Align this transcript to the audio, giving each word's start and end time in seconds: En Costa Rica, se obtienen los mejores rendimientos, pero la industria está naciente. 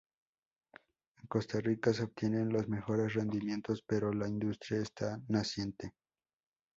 En 1.21 1.27
Costa 1.27 1.59
Rica, 1.61 1.93
se 1.93 2.01
obtienen 2.05 2.49
los 2.51 2.67
mejores 2.67 3.13
rendimientos, 3.13 3.83
pero 3.85 4.11
la 4.11 4.27
industria 4.27 4.81
está 4.81 5.21
naciente. 5.27 5.93